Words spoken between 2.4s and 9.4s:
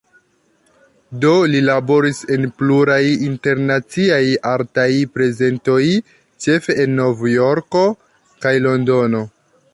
pluraj internaciaj artaj prezentoj, ĉefe en Novjorko kaj Londono.